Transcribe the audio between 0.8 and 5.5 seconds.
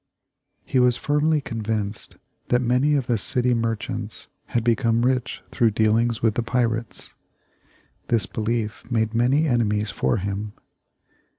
firmly convinced that many of the city merchants had become rich